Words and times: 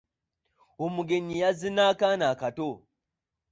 Omugenyi 0.85 1.35
yazze 1.41 1.69
na'kaana 1.75 2.25
akato. 2.33 2.69